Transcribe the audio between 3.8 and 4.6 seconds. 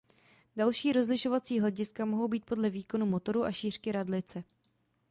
radlice.